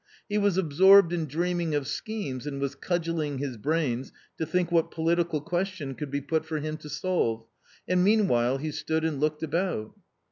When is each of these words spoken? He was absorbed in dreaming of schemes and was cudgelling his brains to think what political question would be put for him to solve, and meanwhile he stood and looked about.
He 0.27 0.39
was 0.39 0.57
absorbed 0.57 1.13
in 1.13 1.27
dreaming 1.27 1.75
of 1.75 1.85
schemes 1.87 2.47
and 2.47 2.59
was 2.59 2.73
cudgelling 2.73 3.37
his 3.37 3.55
brains 3.55 4.11
to 4.39 4.47
think 4.47 4.71
what 4.71 4.89
political 4.89 5.39
question 5.41 5.95
would 5.99 6.09
be 6.09 6.21
put 6.21 6.43
for 6.43 6.57
him 6.57 6.75
to 6.77 6.89
solve, 6.89 7.45
and 7.87 8.03
meanwhile 8.03 8.57
he 8.57 8.71
stood 8.71 9.05
and 9.05 9.19
looked 9.19 9.43
about. 9.43 9.93